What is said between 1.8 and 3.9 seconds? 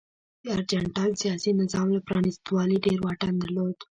له پرانیستوالي ډېر واټن درلود.